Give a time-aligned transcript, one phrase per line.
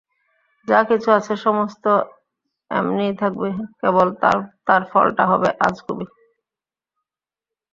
[0.67, 1.85] যা-কিছু আছে সমস্ত
[2.71, 3.49] এমনিই থাকবে,
[3.79, 4.07] কেবল
[4.67, 6.05] তার ফলটা হবে আজগুবি।